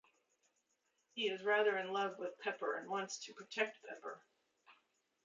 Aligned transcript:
He 1.13 1.25
is 1.27 1.43
rather 1.43 1.77
in 1.77 1.91
love 1.93 2.17
with 2.17 2.39
Pepper 2.39 2.75
and 2.77 2.89
wants 2.89 3.23
to 3.25 3.35
protect 3.35 3.77
Pepper. 3.85 4.19